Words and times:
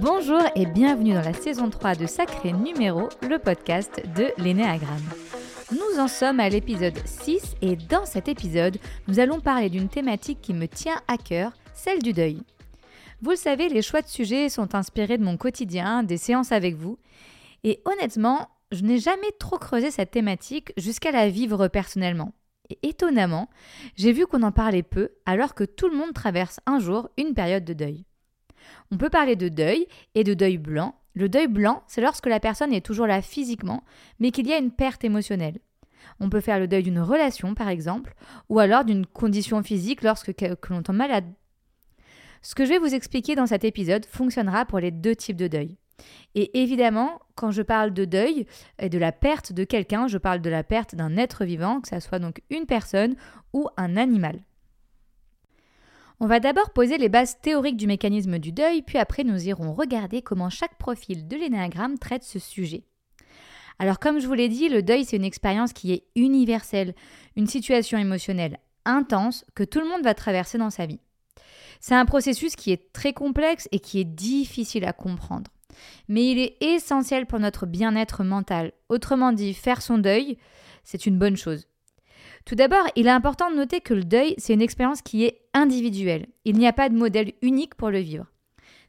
Bonjour 0.00 0.40
et 0.54 0.66
bienvenue 0.66 1.12
dans 1.12 1.22
la 1.22 1.34
saison 1.34 1.68
3 1.68 1.96
de 1.96 2.06
Sacré 2.06 2.52
Numéro, 2.52 3.08
le 3.28 3.38
podcast 3.38 4.02
de 4.16 4.32
l'énéagramme. 4.42 5.08
Nous 5.70 6.00
en 6.00 6.08
sommes 6.08 6.40
à 6.40 6.48
l'épisode 6.48 6.98
6 7.04 7.56
et 7.62 7.76
dans 7.76 8.06
cet 8.06 8.28
épisode, 8.28 8.78
nous 9.06 9.20
allons 9.20 9.40
parler 9.40 9.68
d'une 9.68 9.88
thématique 9.88 10.40
qui 10.40 10.54
me 10.54 10.66
tient 10.66 11.00
à 11.08 11.18
cœur, 11.18 11.52
celle 11.74 12.02
du 12.02 12.12
deuil. 12.12 12.40
Vous 13.20 13.30
le 13.30 13.36
savez, 13.36 13.68
les 13.68 13.82
choix 13.82 14.00
de 14.00 14.08
sujets 14.08 14.48
sont 14.48 14.74
inspirés 14.74 15.18
de 15.18 15.24
mon 15.24 15.36
quotidien, 15.36 16.02
des 16.02 16.16
séances 16.16 16.52
avec 16.52 16.74
vous, 16.74 16.98
et 17.64 17.80
honnêtement, 17.84 18.48
je 18.72 18.82
n'ai 18.82 18.98
jamais 18.98 19.32
trop 19.38 19.58
creusé 19.58 19.90
cette 19.90 20.10
thématique 20.10 20.72
jusqu'à 20.76 21.10
la 21.10 21.28
vivre 21.28 21.68
personnellement. 21.68 22.32
Et 22.70 22.78
étonnamment, 22.82 23.48
j'ai 23.96 24.12
vu 24.12 24.26
qu'on 24.26 24.42
en 24.42 24.52
parlait 24.52 24.82
peu 24.82 25.10
alors 25.24 25.54
que 25.54 25.64
tout 25.64 25.88
le 25.88 25.96
monde 25.96 26.12
traverse 26.12 26.60
un 26.66 26.78
jour 26.78 27.08
une 27.16 27.34
période 27.34 27.64
de 27.64 27.72
deuil. 27.72 28.04
On 28.90 28.98
peut 28.98 29.10
parler 29.10 29.36
de 29.36 29.48
deuil 29.48 29.86
et 30.14 30.24
de 30.24 30.34
deuil 30.34 30.58
blanc. 30.58 30.94
Le 31.14 31.28
deuil 31.28 31.48
blanc, 31.48 31.82
c'est 31.86 32.00
lorsque 32.00 32.26
la 32.26 32.40
personne 32.40 32.72
est 32.72 32.84
toujours 32.84 33.06
là 33.06 33.22
physiquement, 33.22 33.82
mais 34.20 34.30
qu'il 34.30 34.46
y 34.46 34.52
a 34.52 34.58
une 34.58 34.70
perte 34.70 35.04
émotionnelle. 35.04 35.58
On 36.20 36.30
peut 36.30 36.40
faire 36.40 36.58
le 36.58 36.68
deuil 36.68 36.82
d'une 36.82 37.00
relation, 37.00 37.54
par 37.54 37.68
exemple, 37.68 38.14
ou 38.48 38.58
alors 38.58 38.84
d'une 38.84 39.06
condition 39.06 39.62
physique 39.62 40.02
lorsque 40.02 40.32
l'on 40.68 40.82
tombe 40.82 40.96
malade. 40.96 41.26
Ce 42.42 42.54
que 42.54 42.64
je 42.64 42.70
vais 42.70 42.78
vous 42.78 42.94
expliquer 42.94 43.34
dans 43.34 43.46
cet 43.46 43.64
épisode 43.64 44.06
fonctionnera 44.06 44.64
pour 44.64 44.78
les 44.78 44.90
deux 44.90 45.16
types 45.16 45.36
de 45.36 45.48
deuil. 45.48 45.76
Et 46.34 46.62
évidemment, 46.62 47.20
quand 47.34 47.50
je 47.50 47.62
parle 47.62 47.92
de 47.92 48.04
deuil 48.04 48.46
et 48.78 48.88
de 48.88 48.98
la 48.98 49.12
perte 49.12 49.52
de 49.52 49.64
quelqu'un, 49.64 50.06
je 50.08 50.18
parle 50.18 50.40
de 50.40 50.50
la 50.50 50.62
perte 50.62 50.94
d'un 50.94 51.16
être 51.16 51.44
vivant, 51.44 51.80
que 51.80 51.88
ce 51.88 52.00
soit 52.00 52.18
donc 52.18 52.42
une 52.50 52.66
personne 52.66 53.16
ou 53.52 53.68
un 53.76 53.96
animal. 53.96 54.40
On 56.20 56.26
va 56.26 56.40
d'abord 56.40 56.70
poser 56.70 56.98
les 56.98 57.08
bases 57.08 57.40
théoriques 57.40 57.76
du 57.76 57.86
mécanisme 57.86 58.38
du 58.38 58.50
deuil, 58.50 58.82
puis 58.82 58.98
après 58.98 59.22
nous 59.22 59.46
irons 59.46 59.72
regarder 59.72 60.20
comment 60.20 60.50
chaque 60.50 60.76
profil 60.76 61.28
de 61.28 61.36
l'énéagramme 61.36 61.98
traite 61.98 62.24
ce 62.24 62.40
sujet. 62.40 62.82
Alors 63.78 64.00
comme 64.00 64.18
je 64.18 64.26
vous 64.26 64.34
l'ai 64.34 64.48
dit, 64.48 64.68
le 64.68 64.82
deuil 64.82 65.04
c'est 65.04 65.16
une 65.16 65.24
expérience 65.24 65.72
qui 65.72 65.92
est 65.92 66.04
universelle, 66.16 66.94
une 67.36 67.46
situation 67.46 67.98
émotionnelle 67.98 68.58
intense 68.84 69.44
que 69.54 69.62
tout 69.62 69.80
le 69.80 69.88
monde 69.88 70.02
va 70.02 70.14
traverser 70.14 70.58
dans 70.58 70.70
sa 70.70 70.86
vie. 70.86 71.00
C'est 71.80 71.94
un 71.94 72.06
processus 72.06 72.56
qui 72.56 72.72
est 72.72 72.92
très 72.92 73.12
complexe 73.12 73.68
et 73.70 73.78
qui 73.78 74.00
est 74.00 74.04
difficile 74.04 74.84
à 74.84 74.92
comprendre. 74.92 75.50
Mais 76.08 76.30
il 76.30 76.38
est 76.38 76.56
essentiel 76.60 77.26
pour 77.26 77.38
notre 77.38 77.66
bien-être 77.66 78.24
mental. 78.24 78.72
Autrement 78.88 79.32
dit, 79.32 79.54
faire 79.54 79.82
son 79.82 79.98
deuil, 79.98 80.38
c'est 80.84 81.06
une 81.06 81.18
bonne 81.18 81.36
chose. 81.36 81.66
Tout 82.44 82.54
d'abord, 82.54 82.86
il 82.96 83.06
est 83.06 83.10
important 83.10 83.50
de 83.50 83.56
noter 83.56 83.80
que 83.80 83.94
le 83.94 84.04
deuil, 84.04 84.34
c'est 84.38 84.54
une 84.54 84.62
expérience 84.62 85.02
qui 85.02 85.24
est 85.24 85.42
individuelle. 85.52 86.26
Il 86.44 86.56
n'y 86.56 86.66
a 86.66 86.72
pas 86.72 86.88
de 86.88 86.96
modèle 86.96 87.32
unique 87.42 87.74
pour 87.74 87.90
le 87.90 87.98
vivre. 87.98 88.26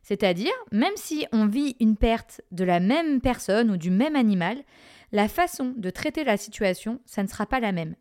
C'est-à-dire, 0.01 0.53
même 0.71 0.95
si 0.95 1.25
on 1.33 1.45
vit 1.45 1.75
une 1.79 1.97
perte 1.97 2.41
de 2.51 2.63
la 2.63 2.79
même 2.79 3.21
personne 3.21 3.69
ou 3.69 3.77
du 3.77 3.91
même 3.91 4.15
animal, 4.15 4.57
la 5.11 5.27
façon 5.27 5.73
de 5.75 5.89
traiter 5.89 6.23
la 6.23 6.37
situation, 6.37 7.01
ça 7.05 7.21
ne 7.21 7.27
sera 7.27 7.45
pas 7.45 7.59
la 7.59 7.71
même. 7.71 7.95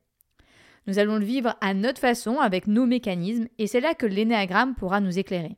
Nous 0.87 0.99
allons 0.99 1.19
le 1.19 1.25
vivre 1.25 1.57
à 1.61 1.75
notre 1.75 2.01
façon, 2.01 2.39
avec 2.39 2.67
nos 2.67 2.87
mécanismes, 2.87 3.49
et 3.59 3.67
c'est 3.67 3.81
là 3.81 3.95
que 3.95 4.07
l'énéagramme 4.07 4.75
pourra 4.75 5.01
nous 5.01 5.19
éclairer. 5.19 5.57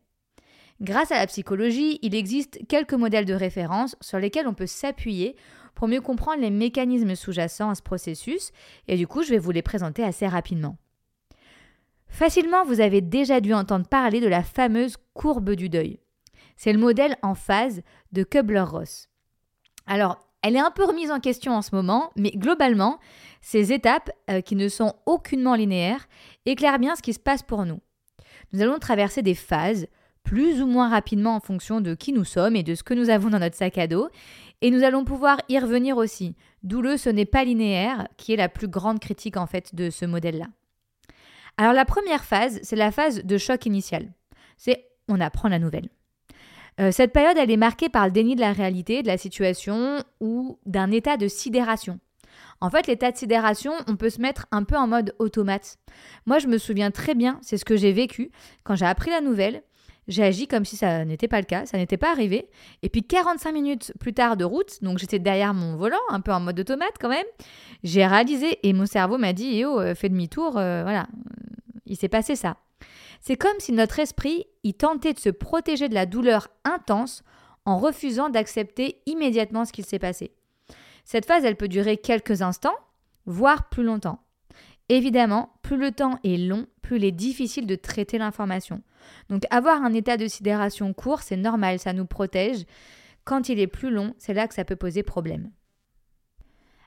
Grâce 0.80 1.12
à 1.12 1.18
la 1.18 1.26
psychologie, 1.26 1.98
il 2.00 2.14
existe 2.14 2.66
quelques 2.66 2.94
modèles 2.94 3.26
de 3.26 3.34
référence 3.34 3.96
sur 4.00 4.18
lesquels 4.18 4.48
on 4.48 4.54
peut 4.54 4.66
s'appuyer 4.66 5.36
pour 5.74 5.88
mieux 5.88 6.00
comprendre 6.00 6.40
les 6.40 6.50
mécanismes 6.50 7.14
sous-jacents 7.14 7.70
à 7.70 7.74
ce 7.74 7.82
processus, 7.82 8.50
et 8.88 8.96
du 8.96 9.06
coup 9.06 9.22
je 9.22 9.30
vais 9.30 9.38
vous 9.38 9.50
les 9.50 9.62
présenter 9.62 10.02
assez 10.02 10.26
rapidement. 10.26 10.76
Facilement, 12.08 12.64
vous 12.64 12.80
avez 12.80 13.00
déjà 13.00 13.40
dû 13.40 13.54
entendre 13.54 13.86
parler 13.86 14.20
de 14.20 14.26
la 14.26 14.42
fameuse 14.42 14.96
courbe 15.14 15.50
du 15.50 15.68
deuil. 15.68 16.00
C'est 16.56 16.72
le 16.72 16.78
modèle 16.78 17.16
en 17.22 17.34
phase 17.34 17.82
de 18.12 18.24
Kubler-Ross. 18.24 19.08
Alors, 19.86 20.18
elle 20.42 20.56
est 20.56 20.60
un 20.60 20.70
peu 20.70 20.84
remise 20.84 21.10
en 21.10 21.20
question 21.20 21.52
en 21.52 21.62
ce 21.62 21.74
moment, 21.74 22.10
mais 22.16 22.30
globalement, 22.30 22.98
ces 23.40 23.72
étapes, 23.72 24.10
euh, 24.30 24.40
qui 24.40 24.56
ne 24.56 24.68
sont 24.68 24.94
aucunement 25.06 25.54
linéaires, 25.54 26.08
éclairent 26.46 26.78
bien 26.78 26.96
ce 26.96 27.02
qui 27.02 27.14
se 27.14 27.20
passe 27.20 27.42
pour 27.42 27.64
nous. 27.64 27.80
Nous 28.52 28.62
allons 28.62 28.78
traverser 28.78 29.22
des 29.22 29.34
phases, 29.34 29.86
plus 30.22 30.62
ou 30.62 30.66
moins 30.66 30.88
rapidement 30.88 31.34
en 31.34 31.40
fonction 31.40 31.80
de 31.80 31.94
qui 31.94 32.12
nous 32.12 32.24
sommes 32.24 32.56
et 32.56 32.62
de 32.62 32.74
ce 32.74 32.82
que 32.82 32.94
nous 32.94 33.10
avons 33.10 33.30
dans 33.30 33.38
notre 33.38 33.56
sac 33.56 33.78
à 33.78 33.86
dos, 33.86 34.08
et 34.62 34.70
nous 34.70 34.84
allons 34.84 35.04
pouvoir 35.04 35.38
y 35.48 35.58
revenir 35.58 35.96
aussi, 35.96 36.36
d'où 36.62 36.82
le 36.82 36.96
ce 36.96 37.08
n'est 37.08 37.24
pas 37.24 37.44
linéaire, 37.44 38.08
qui 38.16 38.32
est 38.32 38.36
la 38.36 38.48
plus 38.48 38.68
grande 38.68 39.00
critique 39.00 39.36
en 39.36 39.46
fait 39.46 39.74
de 39.74 39.90
ce 39.90 40.04
modèle-là. 40.04 40.46
Alors 41.56 41.72
la 41.72 41.84
première 41.84 42.24
phase, 42.24 42.60
c'est 42.62 42.76
la 42.76 42.92
phase 42.92 43.24
de 43.24 43.38
choc 43.38 43.66
initial. 43.66 44.12
C'est 44.56 44.86
on 45.08 45.20
apprend 45.20 45.48
la 45.48 45.58
nouvelle. 45.58 45.88
Euh, 46.80 46.92
cette 46.92 47.12
période, 47.12 47.36
elle 47.36 47.50
est 47.50 47.56
marquée 47.56 47.88
par 47.88 48.06
le 48.06 48.12
déni 48.12 48.36
de 48.36 48.40
la 48.40 48.52
réalité, 48.52 49.02
de 49.02 49.08
la 49.08 49.18
situation 49.18 50.02
ou 50.20 50.58
d'un 50.66 50.90
état 50.90 51.16
de 51.16 51.28
sidération. 51.28 51.98
En 52.60 52.70
fait, 52.70 52.86
l'état 52.86 53.10
de 53.10 53.16
sidération, 53.16 53.72
on 53.86 53.96
peut 53.96 54.10
se 54.10 54.20
mettre 54.20 54.46
un 54.52 54.64
peu 54.64 54.76
en 54.76 54.86
mode 54.86 55.14
automate. 55.18 55.78
Moi, 56.26 56.38
je 56.38 56.46
me 56.46 56.58
souviens 56.58 56.90
très 56.90 57.14
bien, 57.14 57.38
c'est 57.42 57.56
ce 57.56 57.64
que 57.64 57.76
j'ai 57.76 57.92
vécu 57.92 58.30
quand 58.64 58.76
j'ai 58.76 58.86
appris 58.86 59.10
la 59.10 59.20
nouvelle. 59.20 59.62
J'ai 60.08 60.24
agi 60.24 60.48
comme 60.48 60.64
si 60.64 60.76
ça 60.76 61.04
n'était 61.04 61.28
pas 61.28 61.40
le 61.40 61.46
cas, 61.46 61.66
ça 61.66 61.76
n'était 61.76 61.96
pas 61.96 62.10
arrivé. 62.10 62.48
Et 62.82 62.88
puis 62.88 63.02
45 63.02 63.52
minutes 63.52 63.92
plus 64.00 64.12
tard 64.12 64.36
de 64.36 64.44
route, 64.44 64.82
donc 64.82 64.98
j'étais 64.98 65.18
derrière 65.18 65.54
mon 65.54 65.76
volant, 65.76 66.00
un 66.08 66.20
peu 66.20 66.32
en 66.32 66.40
mode 66.40 66.58
automate 66.58 66.94
quand 67.00 67.08
même, 67.08 67.26
j'ai 67.84 68.06
réalisé 68.06 68.58
et 68.62 68.72
mon 68.72 68.86
cerveau 68.86 69.18
m'a 69.18 69.32
dit 69.32 69.58
Eh 69.58 69.64
oh, 69.64 69.94
fais 69.94 70.08
demi-tour, 70.08 70.56
euh, 70.56 70.82
voilà, 70.82 71.06
il 71.86 71.96
s'est 71.96 72.08
passé 72.08 72.36
ça. 72.36 72.56
C'est 73.20 73.36
comme 73.36 73.58
si 73.58 73.72
notre 73.72 73.98
esprit 73.98 74.46
y 74.64 74.74
tentait 74.74 75.12
de 75.12 75.18
se 75.18 75.28
protéger 75.28 75.88
de 75.88 75.94
la 75.94 76.06
douleur 76.06 76.48
intense 76.64 77.22
en 77.66 77.76
refusant 77.76 78.30
d'accepter 78.30 79.02
immédiatement 79.06 79.64
ce 79.64 79.72
qu'il 79.72 79.84
s'est 79.84 79.98
passé. 79.98 80.32
Cette 81.04 81.26
phase, 81.26 81.44
elle 81.44 81.56
peut 81.56 81.68
durer 81.68 81.96
quelques 81.96 82.42
instants, 82.42 82.76
voire 83.26 83.68
plus 83.68 83.82
longtemps. 83.82 84.20
Évidemment, 84.88 85.52
plus 85.70 85.78
le 85.78 85.92
temps 85.92 86.18
est 86.24 86.36
long, 86.36 86.66
plus 86.82 86.96
il 86.96 87.04
est 87.04 87.12
difficile 87.12 87.64
de 87.64 87.76
traiter 87.76 88.18
l'information. 88.18 88.82
Donc 89.28 89.44
avoir 89.50 89.84
un 89.84 89.92
état 89.92 90.16
de 90.16 90.26
sidération 90.26 90.92
court, 90.92 91.20
c'est 91.20 91.36
normal, 91.36 91.78
ça 91.78 91.92
nous 91.92 92.06
protège. 92.06 92.64
Quand 93.22 93.48
il 93.48 93.60
est 93.60 93.68
plus 93.68 93.92
long, 93.92 94.16
c'est 94.18 94.34
là 94.34 94.48
que 94.48 94.54
ça 94.54 94.64
peut 94.64 94.74
poser 94.74 95.04
problème. 95.04 95.52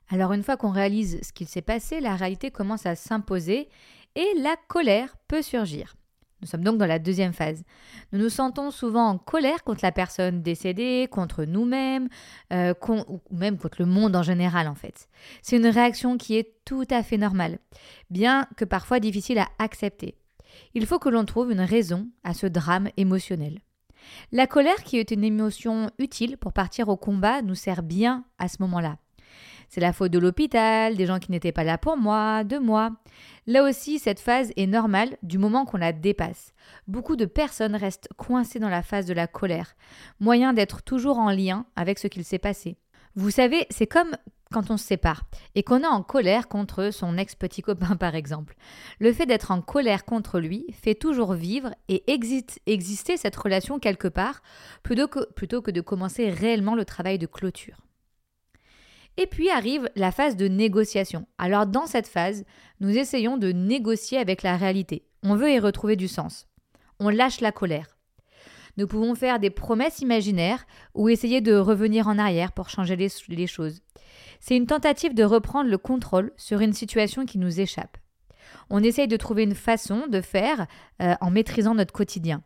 Alors 0.10 0.34
une 0.34 0.44
fois 0.44 0.58
qu'on 0.58 0.72
réalise 0.72 1.22
ce 1.24 1.32
qu'il 1.32 1.48
s'est 1.48 1.62
passé, 1.62 2.02
la 2.02 2.18
réalité 2.18 2.52
commence 2.52 2.86
à 2.86 2.96
s'imposer 2.96 3.70
et 4.16 4.28
la 4.40 4.58
colère 4.68 5.16
peut 5.30 5.42
surgir. 5.42 5.96
Nous 6.44 6.50
sommes 6.50 6.64
donc 6.64 6.78
dans 6.78 6.86
la 6.86 7.00
deuxième 7.00 7.32
phase. 7.32 7.64
Nous 8.12 8.20
nous 8.20 8.30
sentons 8.30 8.70
souvent 8.70 9.08
en 9.08 9.18
colère 9.18 9.64
contre 9.64 9.80
la 9.82 9.94
personne 9.94 10.42
décédée, 10.42 11.08
contre 11.10 11.46
nous-mêmes, 11.46 12.10
euh, 12.52 12.74
ou 12.90 13.22
même 13.32 13.58
contre 13.58 13.78
le 13.80 13.86
monde 13.86 14.14
en 14.14 14.24
général 14.24 14.68
en 14.68 14.76
fait. 14.76 15.08
C'est 15.42 15.56
une 15.56 15.68
réaction 15.68 16.18
qui 16.18 16.36
est 16.36 16.54
tout 16.66 16.86
à 16.90 17.02
fait 17.02 17.18
normale, 17.18 17.60
bien 18.10 18.46
que 18.58 18.66
parfois 18.66 19.00
difficile 19.00 19.40
à 19.40 19.48
accepter. 19.58 20.18
Il 20.74 20.86
faut 20.86 21.00
que 21.00 21.08
l'on 21.08 21.24
trouve 21.24 21.50
une 21.50 21.62
raison 21.62 22.10
à 22.26 22.34
ce 22.34 22.46
drame 22.46 22.90
émotionnel. 22.98 23.60
La 24.34 24.46
colère, 24.46 24.84
qui 24.84 24.98
est 24.98 25.12
une 25.12 25.24
émotion 25.24 25.90
utile 25.98 26.38
pour 26.38 26.52
partir 26.52 26.90
au 26.90 26.98
combat, 26.98 27.42
nous 27.42 27.56
sert 27.56 27.84
bien 27.84 28.26
à 28.38 28.50
ce 28.50 28.58
moment-là. 28.60 28.98
C'est 29.74 29.82
la 29.82 29.92
faute 29.92 30.12
de 30.12 30.20
l'hôpital, 30.20 30.96
des 30.96 31.08
gens 31.08 31.18
qui 31.18 31.32
n'étaient 31.32 31.52
pas 31.52 31.64
là 31.64 31.80
pour 31.80 31.98
moi, 31.98 32.44
de 32.44 32.60
moi. 32.60 32.92
Là 33.48 33.64
aussi, 33.64 33.98
cette 33.98 34.20
phase 34.20 34.52
est 34.56 34.68
normale 34.68 35.18
du 35.24 35.40
moment 35.40 35.66
qu'on 35.66 35.78
la 35.78 35.94
dépasse. 35.94 36.54
Beaucoup 36.88 37.16
de 37.16 37.26
personnes 37.26 37.76
restent 37.76 38.08
coincées 38.16 38.60
dans 38.60 38.70
la 38.70 38.84
phase 38.84 39.08
de 39.08 39.16
la 39.16 39.26
colère, 39.26 39.76
moyen 40.20 40.54
d'être 40.54 40.84
toujours 40.84 41.18
en 41.18 41.32
lien 41.32 41.66
avec 41.76 41.98
ce 41.98 42.06
qu'il 42.06 42.24
s'est 42.24 42.38
passé. 42.38 42.78
Vous 43.16 43.32
savez, 43.32 43.66
c'est 43.72 43.88
comme 43.88 44.12
quand 44.52 44.70
on 44.70 44.78
se 44.78 44.86
sépare 44.86 45.24
et 45.56 45.64
qu'on 45.64 45.82
est 45.82 45.88
en 45.88 46.04
colère 46.04 46.50
contre 46.50 46.92
son 46.92 47.18
ex-petit 47.18 47.64
copain 47.64 47.96
par 48.00 48.14
exemple. 48.14 48.56
Le 49.00 49.12
fait 49.12 49.26
d'être 49.26 49.50
en 49.50 49.62
colère 49.62 50.06
contre 50.06 50.40
lui 50.40 50.68
fait 50.72 50.94
toujours 50.94 51.34
vivre 51.34 51.74
et 51.90 52.04
exister 52.08 53.18
cette 53.18 53.36
relation 53.36 53.80
quelque 53.80 54.08
part 54.08 54.44
plutôt 54.84 55.08
que 55.64 55.72
de 55.72 55.82
commencer 55.82 56.30
réellement 56.30 56.76
le 56.76 56.86
travail 56.86 57.18
de 57.18 57.26
clôture. 57.26 57.78
Et 59.18 59.28
puis 59.28 59.50
arrive 59.50 59.90
la 59.96 60.12
phase 60.12 60.36
de 60.36 60.48
négociation. 60.48 61.28
Alors 61.38 61.68
dans 61.68 61.86
cette 61.86 62.08
phase, 62.08 62.46
nous 62.80 62.98
essayons 62.98 63.38
de 63.38 63.52
négocier 63.52 64.18
avec 64.18 64.42
la 64.42 64.58
réalité. 64.58 65.06
On 65.22 65.36
veut 65.36 65.52
y 65.52 65.60
retrouver 65.60 65.96
du 65.96 66.08
sens. 66.08 66.48
On 67.00 67.10
lâche 67.10 67.42
la 67.42 67.52
colère. 67.52 67.98
Nous 68.78 68.88
pouvons 68.88 69.14
faire 69.14 69.40
des 69.40 69.52
promesses 69.52 70.00
imaginaires 70.00 70.66
ou 70.96 71.10
essayer 71.10 71.42
de 71.42 71.56
revenir 71.56 72.08
en 72.08 72.18
arrière 72.18 72.52
pour 72.52 72.70
changer 72.70 72.96
les, 72.96 73.48
choses. 73.48 73.82
C'est 74.40 74.58
une 74.58 74.66
tentative 74.66 75.14
de 75.14 75.24
reprendre 75.24 75.70
le 75.70 75.78
contrôle 75.78 76.32
sur 76.38 76.60
une 76.62 76.74
situation 76.74 77.26
qui 77.26 77.38
nous 77.38 77.60
échappe. 77.60 77.98
On 78.72 78.82
essaye 78.82 79.08
de 79.08 79.18
trouver 79.18 79.44
une 79.44 79.54
façon 79.54 80.08
de 80.08 80.22
faire 80.22 80.66
euh, 81.02 81.14
en 81.22 81.30
maîtrisant 81.30 81.76
notre 81.76 81.94
quotidien. 81.94 82.42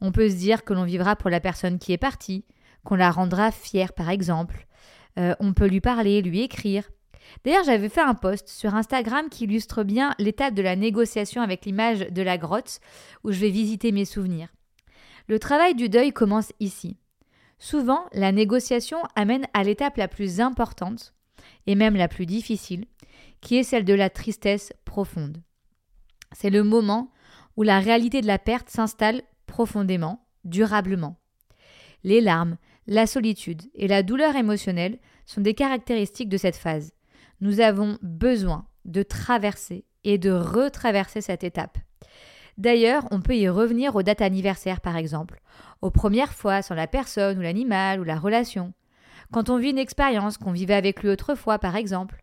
On 0.00 0.10
peut 0.10 0.28
se 0.28 0.34
dire 0.34 0.64
que 0.64 0.74
l'on 0.74 0.84
vivra 0.84 1.14
pour 1.14 1.30
la 1.30 1.40
personne 1.40 1.78
qui 1.78 1.92
est 1.92 1.98
partie, 1.98 2.44
qu'on 2.84 2.96
la 2.96 3.10
rendra 3.10 3.52
fière 3.52 3.92
par 3.92 4.10
exemple, 4.10 4.66
euh, 5.18 5.34
on 5.40 5.52
peut 5.52 5.66
lui 5.66 5.80
parler, 5.80 6.22
lui 6.22 6.42
écrire. 6.42 6.84
D'ailleurs, 7.44 7.64
j'avais 7.64 7.88
fait 7.88 8.00
un 8.00 8.14
post 8.14 8.48
sur 8.48 8.74
Instagram 8.74 9.28
qui 9.28 9.44
illustre 9.44 9.82
bien 9.82 10.14
l'étape 10.18 10.54
de 10.54 10.62
la 10.62 10.76
négociation 10.76 11.42
avec 11.42 11.64
l'image 11.64 12.00
de 12.00 12.22
la 12.22 12.38
grotte 12.38 12.80
où 13.24 13.32
je 13.32 13.40
vais 13.40 13.50
visiter 13.50 13.92
mes 13.92 14.04
souvenirs. 14.04 14.48
Le 15.28 15.38
travail 15.38 15.74
du 15.74 15.88
deuil 15.88 16.12
commence 16.12 16.52
ici. 16.60 16.96
Souvent, 17.58 18.04
la 18.12 18.32
négociation 18.32 18.98
amène 19.14 19.46
à 19.54 19.64
l'étape 19.64 19.96
la 19.96 20.08
plus 20.08 20.40
importante, 20.40 21.14
et 21.66 21.74
même 21.74 21.96
la 21.96 22.08
plus 22.08 22.26
difficile, 22.26 22.84
qui 23.40 23.56
est 23.56 23.62
celle 23.62 23.84
de 23.84 23.94
la 23.94 24.10
tristesse 24.10 24.72
profonde. 24.84 25.42
C'est 26.32 26.50
le 26.50 26.62
moment 26.62 27.10
où 27.56 27.62
la 27.62 27.80
réalité 27.80 28.20
de 28.20 28.26
la 28.26 28.38
perte 28.38 28.68
s'installe 28.68 29.22
profondément, 29.46 30.26
durablement. 30.44 31.16
Les 32.04 32.20
larmes, 32.20 32.56
la 32.86 33.06
solitude 33.06 33.62
et 33.74 33.88
la 33.88 34.02
douleur 34.02 34.36
émotionnelle 34.36 34.98
sont 35.24 35.40
des 35.40 35.54
caractéristiques 35.54 36.28
de 36.28 36.36
cette 36.36 36.56
phase. 36.56 36.92
Nous 37.40 37.60
avons 37.60 37.98
besoin 38.02 38.66
de 38.84 39.02
traverser 39.02 39.84
et 40.04 40.18
de 40.18 40.30
retraverser 40.30 41.20
cette 41.20 41.44
étape. 41.44 41.78
D'ailleurs, 42.58 43.06
on 43.10 43.20
peut 43.20 43.36
y 43.36 43.48
revenir 43.48 43.96
aux 43.96 44.02
dates 44.02 44.22
anniversaires 44.22 44.80
par 44.80 44.96
exemple, 44.96 45.40
aux 45.82 45.90
premières 45.90 46.32
fois 46.32 46.62
sur 46.62 46.74
la 46.74 46.86
personne 46.86 47.38
ou 47.38 47.42
l'animal 47.42 48.00
ou 48.00 48.04
la 48.04 48.18
relation, 48.18 48.72
quand 49.32 49.50
on 49.50 49.58
vit 49.58 49.70
une 49.70 49.78
expérience 49.78 50.38
qu'on 50.38 50.52
vivait 50.52 50.74
avec 50.74 51.02
lui 51.02 51.10
autrefois 51.10 51.58
par 51.58 51.76
exemple. 51.76 52.22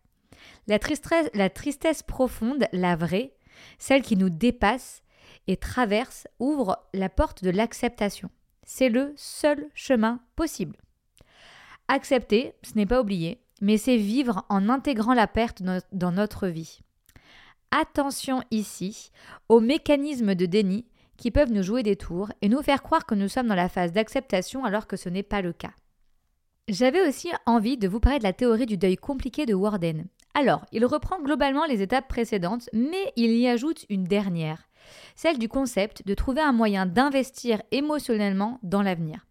La 0.66 0.78
tristesse, 0.78 1.30
la 1.34 1.50
tristesse 1.50 2.02
profonde, 2.02 2.66
la 2.72 2.96
vraie, 2.96 3.34
celle 3.78 4.02
qui 4.02 4.16
nous 4.16 4.30
dépasse 4.30 5.02
et 5.46 5.56
traverse, 5.56 6.26
ouvre 6.38 6.78
la 6.94 7.08
porte 7.08 7.44
de 7.44 7.50
l'acceptation. 7.50 8.30
C'est 8.64 8.88
le 8.88 9.12
seul 9.16 9.68
chemin 9.74 10.20
possible. 10.36 10.76
Accepter, 11.88 12.54
ce 12.62 12.74
n'est 12.76 12.86
pas 12.86 13.00
oublier, 13.00 13.40
mais 13.60 13.76
c'est 13.76 13.96
vivre 13.96 14.44
en 14.48 14.68
intégrant 14.68 15.14
la 15.14 15.26
perte 15.26 15.62
dans 15.92 16.12
notre 16.12 16.48
vie. 16.48 16.80
Attention 17.70 18.42
ici 18.50 19.10
aux 19.48 19.60
mécanismes 19.60 20.34
de 20.34 20.46
déni 20.46 20.86
qui 21.16 21.30
peuvent 21.30 21.52
nous 21.52 21.62
jouer 21.62 21.82
des 21.82 21.96
tours 21.96 22.30
et 22.42 22.48
nous 22.48 22.62
faire 22.62 22.82
croire 22.82 23.06
que 23.06 23.14
nous 23.14 23.28
sommes 23.28 23.48
dans 23.48 23.54
la 23.54 23.68
phase 23.68 23.92
d'acceptation 23.92 24.64
alors 24.64 24.86
que 24.86 24.96
ce 24.96 25.08
n'est 25.08 25.22
pas 25.22 25.42
le 25.42 25.52
cas. 25.52 25.72
J'avais 26.68 27.06
aussi 27.06 27.30
envie 27.44 27.76
de 27.76 27.86
vous 27.86 28.00
parler 28.00 28.18
de 28.18 28.24
la 28.24 28.32
théorie 28.32 28.64
du 28.64 28.78
deuil 28.78 28.96
compliqué 28.96 29.44
de 29.44 29.52
Warden. 29.52 30.06
Alors, 30.32 30.64
il 30.72 30.86
reprend 30.86 31.20
globalement 31.20 31.66
les 31.66 31.82
étapes 31.82 32.08
précédentes, 32.08 32.70
mais 32.72 33.12
il 33.16 33.32
y 33.36 33.46
ajoute 33.46 33.84
une 33.90 34.04
dernière, 34.04 34.70
celle 35.14 35.38
du 35.38 35.46
concept 35.46 36.06
de 36.06 36.14
trouver 36.14 36.40
un 36.40 36.52
moyen 36.52 36.86
d'investir 36.86 37.60
émotionnellement 37.70 38.60
dans 38.62 38.80
l'avenir. 38.80 39.26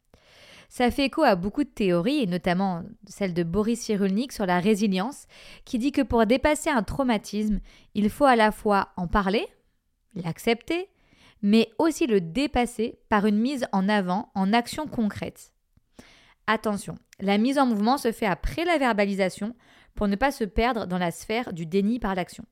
Ça 0.69 0.91
fait 0.91 1.05
écho 1.05 1.23
à 1.23 1.35
beaucoup 1.35 1.63
de 1.63 1.69
théories, 1.69 2.21
et 2.21 2.27
notamment 2.27 2.83
celle 3.07 3.33
de 3.33 3.41
Boris 3.41 3.81
Cyrulnik 3.81 4.31
sur 4.31 4.45
la 4.45 4.59
résilience, 4.59 5.25
qui 5.65 5.79
dit 5.79 5.91
que 5.91 6.03
pour 6.03 6.27
dépasser 6.27 6.69
un 6.69 6.83
traumatisme, 6.83 7.61
il 7.95 8.11
faut 8.11 8.25
à 8.25 8.35
la 8.35 8.51
fois 8.51 8.89
en 8.95 9.07
parler, 9.07 9.47
l'accepter, 10.13 10.87
mais 11.41 11.71
aussi 11.79 12.05
le 12.05 12.21
dépasser 12.21 12.99
par 13.09 13.25
une 13.25 13.39
mise 13.39 13.65
en 13.71 13.89
avant 13.89 14.31
en 14.35 14.53
action 14.53 14.85
concrète. 14.85 15.52
Attention, 16.47 16.95
la 17.19 17.37
mise 17.37 17.57
en 17.57 17.65
mouvement 17.65 17.97
se 17.97 18.11
fait 18.11 18.25
après 18.25 18.65
la 18.65 18.77
verbalisation 18.77 19.55
pour 19.95 20.07
ne 20.07 20.15
pas 20.15 20.31
se 20.31 20.43
perdre 20.43 20.87
dans 20.87 20.97
la 20.97 21.11
sphère 21.11 21.53
du 21.53 21.65
déni 21.65 21.99
par 21.99 22.15
l'action. 22.15 22.43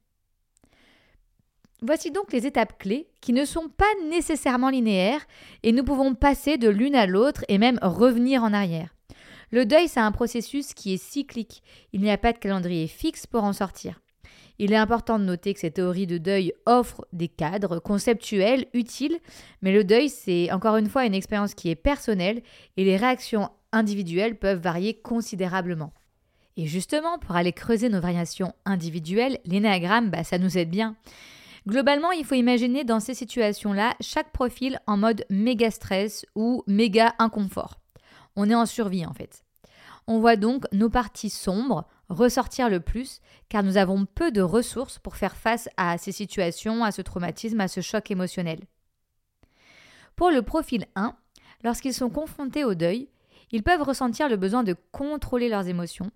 Voici 1.81 2.11
donc 2.11 2.31
les 2.31 2.45
étapes 2.45 2.77
clés 2.77 3.09
qui 3.21 3.33
ne 3.33 3.43
sont 3.43 3.67
pas 3.67 3.91
nécessairement 4.07 4.69
linéaires 4.69 5.25
et 5.63 5.71
nous 5.71 5.83
pouvons 5.83 6.13
passer 6.13 6.57
de 6.57 6.69
l'une 6.69 6.95
à 6.95 7.07
l'autre 7.07 7.43
et 7.47 7.57
même 7.57 7.79
revenir 7.81 8.43
en 8.43 8.53
arrière. 8.53 8.95
Le 9.49 9.65
deuil, 9.65 9.87
c'est 9.87 9.99
un 9.99 10.11
processus 10.11 10.73
qui 10.73 10.93
est 10.93 11.03
cyclique. 11.03 11.63
Il 11.91 12.01
n'y 12.01 12.11
a 12.11 12.17
pas 12.17 12.33
de 12.33 12.37
calendrier 12.37 12.87
fixe 12.87 13.25
pour 13.25 13.43
en 13.43 13.51
sortir. 13.51 13.99
Il 14.59 14.73
est 14.73 14.77
important 14.77 15.17
de 15.17 15.23
noter 15.23 15.55
que 15.55 15.59
cette 15.59 15.73
théorie 15.73 16.05
de 16.05 16.19
deuil 16.19 16.53
offre 16.67 17.07
des 17.13 17.27
cadres 17.27 17.79
conceptuels 17.79 18.67
utiles, 18.73 19.17
mais 19.63 19.73
le 19.73 19.83
deuil, 19.83 20.07
c'est 20.07 20.51
encore 20.51 20.77
une 20.77 20.87
fois 20.87 21.05
une 21.05 21.15
expérience 21.15 21.55
qui 21.55 21.69
est 21.69 21.75
personnelle 21.75 22.43
et 22.77 22.85
les 22.85 22.95
réactions 22.95 23.49
individuelles 23.71 24.37
peuvent 24.37 24.61
varier 24.61 24.93
considérablement. 24.93 25.93
Et 26.57 26.67
justement, 26.67 27.17
pour 27.17 27.35
aller 27.35 27.53
creuser 27.53 27.89
nos 27.89 28.01
variations 28.01 28.53
individuelles, 28.65 29.39
l'énéagramme, 29.45 30.09
bah, 30.09 30.23
ça 30.23 30.37
nous 30.37 30.57
aide 30.57 30.69
bien. 30.69 30.95
Globalement, 31.67 32.11
il 32.11 32.25
faut 32.25 32.35
imaginer 32.35 32.83
dans 32.83 32.99
ces 32.99 33.13
situations-là 33.13 33.95
chaque 33.99 34.31
profil 34.31 34.79
en 34.87 34.97
mode 34.97 35.25
méga 35.29 35.69
stress 35.69 36.25
ou 36.35 36.63
méga 36.67 37.13
inconfort. 37.19 37.79
On 38.35 38.49
est 38.49 38.55
en 38.55 38.65
survie 38.65 39.05
en 39.05 39.13
fait. 39.13 39.43
On 40.07 40.19
voit 40.19 40.35
donc 40.37 40.65
nos 40.73 40.89
parties 40.89 41.29
sombres 41.29 41.87
ressortir 42.09 42.69
le 42.69 42.79
plus 42.79 43.21
car 43.47 43.63
nous 43.63 43.77
avons 43.77 44.05
peu 44.05 44.31
de 44.31 44.41
ressources 44.41 44.97
pour 44.97 45.15
faire 45.15 45.35
face 45.35 45.69
à 45.77 45.97
ces 45.97 46.11
situations, 46.11 46.83
à 46.83 46.91
ce 46.91 47.01
traumatisme, 47.03 47.61
à 47.61 47.67
ce 47.67 47.81
choc 47.81 48.09
émotionnel. 48.09 48.61
Pour 50.15 50.31
le 50.31 50.41
profil 50.41 50.85
1, 50.95 51.15
lorsqu'ils 51.63 51.93
sont 51.93 52.09
confrontés 52.09 52.63
au 52.63 52.73
deuil, 52.73 53.09
ils 53.51 53.63
peuvent 53.63 53.81
ressentir 53.81 54.29
le 54.29 54.37
besoin 54.37 54.63
de 54.63 54.75
contrôler 54.91 55.49
leurs 55.49 55.67
émotions 55.67 56.11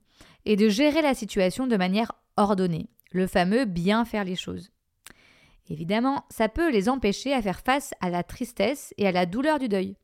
et 0.45 0.55
de 0.55 0.69
gérer 0.69 1.01
la 1.01 1.13
situation 1.13 1.67
de 1.67 1.77
manière 1.77 2.13
ordonnée, 2.37 2.89
le 3.11 3.27
fameux 3.27 3.65
bien 3.65 4.05
faire 4.05 4.23
les 4.23 4.35
choses. 4.35 4.71
Évidemment, 5.69 6.25
ça 6.29 6.47
peut 6.47 6.71
les 6.71 6.89
empêcher 6.89 7.33
à 7.33 7.41
faire 7.41 7.61
face 7.61 7.93
à 7.99 8.09
la 8.09 8.23
tristesse 8.23 8.93
et 8.97 9.07
à 9.07 9.11
la 9.11 9.25
douleur 9.25 9.57
du 9.57 9.67
deuil. 9.67 9.95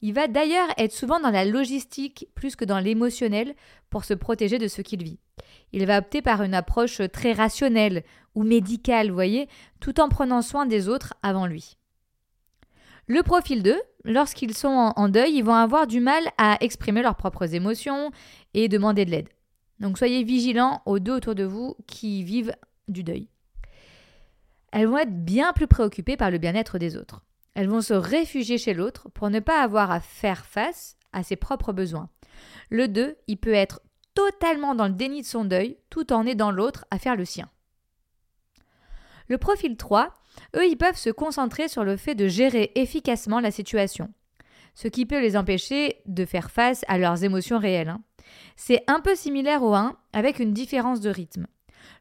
Il 0.00 0.14
va 0.14 0.28
d'ailleurs 0.28 0.68
être 0.76 0.92
souvent 0.92 1.20
dans 1.20 1.30
la 1.30 1.44
logistique 1.44 2.28
plus 2.34 2.56
que 2.56 2.64
dans 2.64 2.78
l'émotionnel 2.78 3.54
pour 3.90 4.04
se 4.04 4.14
protéger 4.14 4.58
de 4.58 4.68
ce 4.68 4.82
qu'il 4.82 5.02
vit. 5.02 5.18
Il 5.72 5.86
va 5.86 5.98
opter 5.98 6.22
par 6.22 6.42
une 6.42 6.54
approche 6.54 7.00
très 7.12 7.32
rationnelle 7.32 8.04
ou 8.34 8.42
médicale, 8.42 9.10
voyez, 9.10 9.48
tout 9.80 10.00
en 10.00 10.08
prenant 10.08 10.42
soin 10.42 10.66
des 10.66 10.88
autres 10.88 11.14
avant 11.22 11.46
lui. 11.46 11.76
Le 13.06 13.22
profil 13.22 13.62
2, 13.62 13.80
lorsqu'ils 14.04 14.54
sont 14.54 14.92
en 14.96 15.08
deuil, 15.08 15.34
ils 15.36 15.44
vont 15.44 15.54
avoir 15.54 15.86
du 15.86 16.00
mal 16.00 16.22
à 16.38 16.56
exprimer 16.60 17.02
leurs 17.02 17.16
propres 17.16 17.54
émotions 17.54 18.10
et 18.54 18.68
demander 18.68 19.04
de 19.04 19.10
l'aide. 19.10 19.28
Donc 19.80 19.98
soyez 19.98 20.24
vigilants 20.24 20.82
aux 20.86 20.98
deux 20.98 21.12
autour 21.12 21.34
de 21.34 21.44
vous 21.44 21.76
qui 21.86 22.22
vivent 22.22 22.54
du 22.88 23.02
deuil 23.02 23.28
elles 24.74 24.88
vont 24.88 24.98
être 24.98 25.24
bien 25.24 25.52
plus 25.52 25.68
préoccupées 25.68 26.16
par 26.16 26.32
le 26.32 26.38
bien-être 26.38 26.78
des 26.78 26.96
autres. 26.96 27.22
Elles 27.54 27.68
vont 27.68 27.80
se 27.80 27.94
réfugier 27.94 28.58
chez 28.58 28.74
l'autre 28.74 29.08
pour 29.10 29.30
ne 29.30 29.38
pas 29.38 29.62
avoir 29.62 29.92
à 29.92 30.00
faire 30.00 30.44
face 30.44 30.96
à 31.12 31.22
ses 31.22 31.36
propres 31.36 31.72
besoins. 31.72 32.10
Le 32.70 32.88
2, 32.88 33.16
il 33.28 33.36
peut 33.36 33.54
être 33.54 33.80
totalement 34.14 34.74
dans 34.74 34.88
le 34.88 34.94
déni 34.94 35.22
de 35.22 35.26
son 35.26 35.44
deuil 35.44 35.78
tout 35.90 36.12
en 36.12 36.26
aidant 36.26 36.50
l'autre 36.50 36.86
à 36.90 36.98
faire 36.98 37.14
le 37.14 37.24
sien. 37.24 37.48
Le 39.28 39.38
profil 39.38 39.76
3, 39.76 40.12
eux, 40.56 40.66
ils 40.66 40.76
peuvent 40.76 40.96
se 40.96 41.10
concentrer 41.10 41.68
sur 41.68 41.84
le 41.84 41.96
fait 41.96 42.14
de 42.14 42.28
gérer 42.28 42.72
efficacement 42.74 43.40
la 43.40 43.50
situation, 43.50 44.08
ce 44.74 44.88
qui 44.88 45.06
peut 45.06 45.20
les 45.20 45.36
empêcher 45.36 46.00
de 46.06 46.24
faire 46.24 46.50
face 46.50 46.84
à 46.88 46.98
leurs 46.98 47.24
émotions 47.24 47.58
réelles. 47.58 47.88
Hein. 47.88 48.02
C'est 48.56 48.82
un 48.86 49.00
peu 49.00 49.14
similaire 49.14 49.62
au 49.62 49.74
1 49.74 49.96
avec 50.12 50.38
une 50.38 50.52
différence 50.52 51.00
de 51.00 51.10
rythme. 51.10 51.46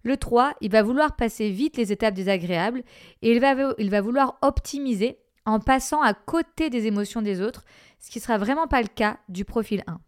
Le 0.03 0.17
3, 0.17 0.53
il 0.61 0.71
va 0.71 0.83
vouloir 0.83 1.15
passer 1.15 1.49
vite 1.49 1.77
les 1.77 1.91
étapes 1.91 2.13
désagréables 2.13 2.83
et 3.21 3.31
il 3.31 3.39
va, 3.39 3.55
il 3.77 3.89
va 3.89 4.01
vouloir 4.01 4.37
optimiser 4.41 5.19
en 5.45 5.59
passant 5.59 6.01
à 6.01 6.13
côté 6.13 6.69
des 6.69 6.87
émotions 6.87 7.21
des 7.21 7.41
autres, 7.41 7.63
ce 7.99 8.09
qui 8.09 8.19
ne 8.19 8.23
sera 8.23 8.37
vraiment 8.37 8.67
pas 8.67 8.81
le 8.81 8.87
cas 8.87 9.17
du 9.29 9.45
profil 9.45 9.83
1. 9.87 9.99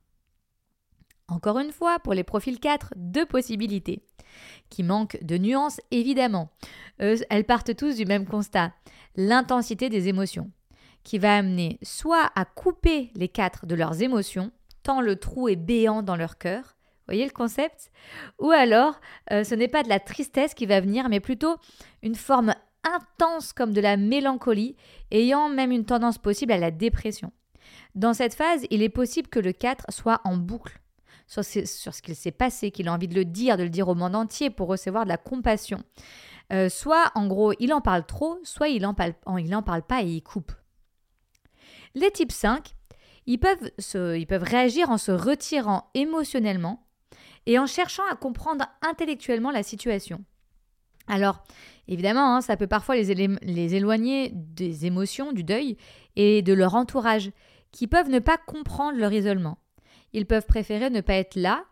Encore 1.27 1.59
une 1.59 1.71
fois, 1.71 1.99
pour 1.99 2.13
les 2.13 2.23
profils 2.23 2.59
4, 2.59 2.93
deux 2.95 3.25
possibilités, 3.25 4.03
qui 4.69 4.83
manquent 4.83 5.17
de 5.21 5.37
nuances 5.37 5.79
évidemment. 5.91 6.49
elles 6.97 7.45
partent 7.45 7.75
tous 7.75 7.95
du 7.95 8.05
même 8.05 8.25
constat, 8.25 8.73
l'intensité 9.15 9.89
des 9.89 10.07
émotions, 10.07 10.51
qui 11.03 11.19
va 11.19 11.37
amener 11.37 11.77
soit 11.83 12.31
à 12.35 12.45
couper 12.45 13.11
les 13.15 13.29
quatre 13.29 13.65
de 13.65 13.75
leurs 13.75 14.01
émotions, 14.01 14.51
tant 14.83 15.01
le 15.01 15.15
trou 15.15 15.47
est 15.47 15.55
béant 15.55 16.01
dans 16.01 16.15
leur 16.15 16.37
cœur, 16.37 16.75
voyez 17.07 17.25
le 17.25 17.31
concept 17.31 17.91
Ou 18.39 18.51
alors, 18.51 18.99
euh, 19.31 19.43
ce 19.43 19.55
n'est 19.55 19.67
pas 19.67 19.83
de 19.83 19.89
la 19.89 19.99
tristesse 19.99 20.53
qui 20.53 20.65
va 20.65 20.81
venir, 20.81 21.09
mais 21.09 21.19
plutôt 21.19 21.57
une 22.01 22.15
forme 22.15 22.53
intense 22.83 23.53
comme 23.53 23.73
de 23.73 23.81
la 23.81 23.97
mélancolie, 23.97 24.75
ayant 25.11 25.49
même 25.49 25.71
une 25.71 25.85
tendance 25.85 26.17
possible 26.17 26.51
à 26.51 26.57
la 26.57 26.71
dépression. 26.71 27.31
Dans 27.95 28.13
cette 28.13 28.35
phase, 28.35 28.65
il 28.69 28.83
est 28.83 28.89
possible 28.89 29.27
que 29.27 29.39
le 29.39 29.53
4 29.53 29.85
soit 29.89 30.21
en 30.23 30.37
boucle 30.37 30.79
sur 31.27 31.43
ce, 31.43 32.01
qu'il 32.01 32.15
s'est 32.15 32.31
passé, 32.31 32.71
qu'il 32.71 32.87
a 32.87 32.93
envie 32.93 33.07
de 33.07 33.15
le 33.15 33.25
dire, 33.25 33.57
de 33.57 33.63
le 33.63 33.69
dire 33.69 33.87
au 33.87 33.95
monde 33.95 34.15
entier 34.15 34.49
pour 34.49 34.67
recevoir 34.67 35.03
de 35.03 35.09
la 35.09 35.17
compassion. 35.17 35.83
Euh, 36.53 36.69
soit, 36.69 37.11
en 37.15 37.27
gros, 37.27 37.53
il 37.59 37.73
en 37.73 37.81
parle 37.81 38.05
trop, 38.05 38.37
soit 38.43 38.67
il 38.67 38.83
n'en 38.83 38.93
parle, 38.93 39.13
parle 39.65 39.81
pas 39.81 40.03
et 40.03 40.07
il 40.07 40.21
coupe. 40.21 40.51
Les 41.95 42.11
types 42.11 42.31
5, 42.31 42.75
ils 43.25 43.39
peuvent, 43.39 43.71
ils 44.15 44.27
peuvent 44.27 44.43
réagir 44.43 44.89
en 44.89 44.97
se 44.97 45.11
retirant 45.11 45.89
émotionnellement 45.93 46.85
et 47.47 47.57
en 47.57 47.65
cherchant 47.65 48.03
à 48.11 48.15
comprendre 48.15 48.65
intellectuellement 48.81 49.51
la 49.51 49.63
situation. 49.63 50.23
Alors, 51.07 51.43
évidemment, 51.87 52.35
hein, 52.35 52.41
ça 52.41 52.57
peut 52.57 52.67
parfois 52.67 52.95
les, 52.95 53.27
les, 53.41 53.75
éloigner 53.75 54.31
des 54.33 54.85
émotions, 54.85 55.31
du 55.31 55.43
deuil 55.43 55.77
et 56.15 56.41
de 56.41 56.53
leur 56.53 56.75
entourage, 56.75 57.31
qui 57.71 57.87
peuvent 57.87 58.09
ne 58.09 58.19
pas 58.19 58.37
comprendre 58.37 58.97
leur 58.97 59.13
isolement. 59.13 59.57
Ils 60.13 60.25
peuvent 60.25 60.45
préférer 60.45 60.89
ne 60.89 61.01
pas 61.01 61.15
être 61.15 61.35
là 61.35 61.65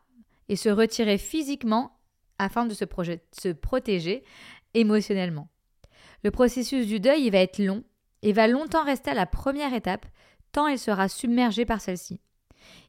et 0.49 0.55
se 0.55 0.69
retirer 0.69 1.17
physiquement 1.17 1.97
afin 2.39 2.65
de 2.65 2.73
se, 2.73 3.51
protéger 3.53 4.23
émotionnellement. 4.73 5.47
Le 6.23 6.31
processus 6.31 6.87
du 6.87 6.99
deuil, 6.99 7.25
il 7.25 7.31
va 7.31 7.39
être 7.39 7.59
long 7.59 7.83
et 8.21 8.33
va 8.33 8.47
longtemps 8.47 8.83
rester 8.83 9.11
à 9.11 9.15
la 9.15 9.25
première 9.25 9.73
étape, 9.73 10.05
tant 10.51 10.67
il 10.67 10.79
sera 10.79 11.09
submergé 11.09 11.65
par 11.65 11.81
celle-ci. 11.81 12.19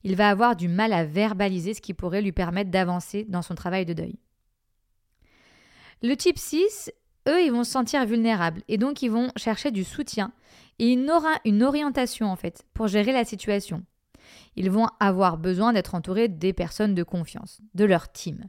Il 0.04 0.16
va 0.16 0.30
avoir 0.30 0.56
du 0.56 0.68
mal 0.68 0.92
à 0.92 1.04
verbaliser 1.04 1.74
ce 1.74 1.80
qui 1.80 1.94
pourrait 1.94 2.22
lui 2.22 2.32
permettre 2.32 2.70
d'avancer 2.70 3.24
dans 3.28 3.42
son 3.42 3.54
travail 3.54 3.84
de 3.84 3.92
deuil. 3.92 4.18
Le 6.02 6.16
type 6.16 6.38
6, 6.38 6.92
eux, 7.28 7.42
ils 7.42 7.52
vont 7.52 7.64
se 7.64 7.72
sentir 7.72 8.04
vulnérables 8.06 8.62
et 8.68 8.78
donc 8.78 9.02
ils 9.02 9.10
vont 9.10 9.30
chercher 9.36 9.70
du 9.70 9.84
soutien 9.84 10.32
et 10.78 10.92
une, 10.92 11.10
une 11.44 11.62
orientation 11.62 12.30
en 12.30 12.36
fait 12.36 12.64
pour 12.74 12.88
gérer 12.88 13.12
la 13.12 13.24
situation. 13.24 13.84
Ils 14.56 14.70
vont 14.70 14.88
avoir 15.00 15.38
besoin 15.38 15.72
d'être 15.72 15.94
entourés 15.94 16.28
des 16.28 16.52
personnes 16.52 16.94
de 16.94 17.02
confiance, 17.02 17.60
de 17.74 17.84
leur 17.84 18.10
team. 18.10 18.48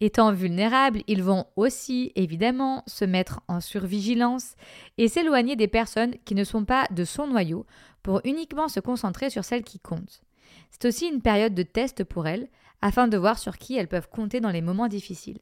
Étant 0.00 0.32
vulnérables, 0.32 1.02
ils 1.06 1.22
vont 1.22 1.46
aussi 1.56 2.12
évidemment 2.16 2.82
se 2.86 3.04
mettre 3.04 3.40
en 3.48 3.60
survigilance 3.60 4.54
et 4.98 5.08
s'éloigner 5.08 5.56
des 5.56 5.68
personnes 5.68 6.14
qui 6.24 6.34
ne 6.34 6.44
sont 6.44 6.64
pas 6.64 6.86
de 6.90 7.04
son 7.04 7.26
noyau 7.26 7.64
pour 8.02 8.20
uniquement 8.24 8.68
se 8.68 8.80
concentrer 8.80 9.30
sur 9.30 9.44
celles 9.44 9.62
qui 9.62 9.78
comptent. 9.78 10.22
C'est 10.70 10.86
aussi 10.86 11.06
une 11.06 11.22
période 11.22 11.54
de 11.54 11.62
test 11.62 12.04
pour 12.04 12.26
elles 12.26 12.48
afin 12.82 13.08
de 13.08 13.16
voir 13.16 13.38
sur 13.38 13.56
qui 13.56 13.76
elles 13.76 13.88
peuvent 13.88 14.08
compter 14.10 14.40
dans 14.40 14.50
les 14.50 14.60
moments 14.60 14.88
difficiles. 14.88 15.38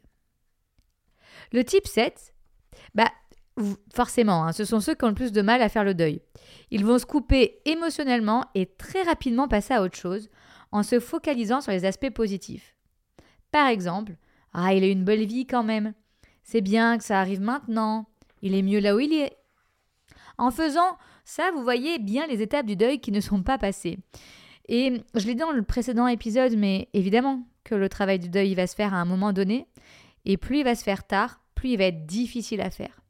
Le 1.52 1.64
type 1.64 1.86
7, 1.86 2.34
bah, 2.94 3.10
forcément, 3.94 4.44
hein, 4.44 4.52
ce 4.52 4.64
sont 4.64 4.80
ceux 4.80 4.94
qui 4.94 5.04
ont 5.04 5.08
le 5.08 5.14
plus 5.14 5.32
de 5.32 5.42
mal 5.42 5.62
à 5.62 5.68
faire 5.68 5.84
le 5.84 5.94
deuil. 5.94 6.20
Ils 6.70 6.84
vont 6.84 6.98
se 6.98 7.06
couper 7.06 7.60
émotionnellement 7.64 8.44
et 8.54 8.66
très 8.66 9.02
rapidement 9.02 9.48
passer 9.48 9.74
à 9.74 9.82
autre 9.82 9.98
chose 9.98 10.28
en 10.70 10.82
se 10.82 11.00
focalisant 11.00 11.60
sur 11.60 11.72
les 11.72 11.84
aspects 11.84 12.10
positifs. 12.10 12.74
Par 13.50 13.68
exemple, 13.68 14.16
ah, 14.54 14.72
il 14.74 14.82
a 14.84 14.88
une 14.88 15.04
belle 15.04 15.26
vie 15.26 15.46
quand 15.46 15.62
même. 15.62 15.92
C'est 16.42 16.62
bien 16.62 16.98
que 16.98 17.04
ça 17.04 17.20
arrive 17.20 17.40
maintenant. 17.40 18.06
Il 18.40 18.54
est 18.54 18.62
mieux 18.62 18.80
là 18.80 18.96
où 18.96 19.00
il 19.00 19.12
est. 19.12 19.36
En 20.38 20.50
faisant 20.50 20.96
ça, 21.24 21.50
vous 21.52 21.62
voyez 21.62 21.98
bien 21.98 22.26
les 22.26 22.42
étapes 22.42 22.66
du 22.66 22.76
deuil 22.76 23.00
qui 23.00 23.12
ne 23.12 23.20
sont 23.20 23.42
pas 23.42 23.58
passées. 23.58 23.98
Et 24.68 25.02
je 25.14 25.26
l'ai 25.26 25.34
dit 25.34 25.40
dans 25.40 25.52
le 25.52 25.62
précédent 25.62 26.06
épisode, 26.06 26.56
mais 26.56 26.88
évidemment 26.94 27.46
que 27.64 27.74
le 27.74 27.88
travail 27.88 28.18
du 28.18 28.28
deuil 28.28 28.54
va 28.54 28.66
se 28.66 28.74
faire 28.74 28.94
à 28.94 28.98
un 28.98 29.04
moment 29.04 29.32
donné. 29.32 29.66
Et 30.24 30.36
plus 30.36 30.58
il 30.58 30.64
va 30.64 30.74
se 30.74 30.84
faire 30.84 31.06
tard, 31.06 31.40
plus 31.54 31.70
il 31.70 31.78
va 31.78 31.84
être 31.84 32.06
difficile 32.06 32.60
à 32.60 32.70
faire. 32.70 33.01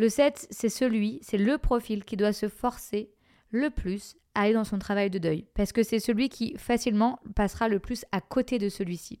Le 0.00 0.08
7, 0.08 0.46
c'est 0.48 0.70
celui, 0.70 1.18
c'est 1.20 1.36
le 1.36 1.58
profil 1.58 2.06
qui 2.06 2.16
doit 2.16 2.32
se 2.32 2.48
forcer 2.48 3.10
le 3.50 3.68
plus 3.68 4.16
à 4.34 4.44
aller 4.44 4.54
dans 4.54 4.64
son 4.64 4.78
travail 4.78 5.10
de 5.10 5.18
deuil, 5.18 5.44
parce 5.52 5.72
que 5.72 5.82
c'est 5.82 6.00
celui 6.00 6.30
qui 6.30 6.54
facilement 6.56 7.18
passera 7.36 7.68
le 7.68 7.80
plus 7.80 8.06
à 8.10 8.22
côté 8.22 8.58
de 8.58 8.70
celui-ci. 8.70 9.20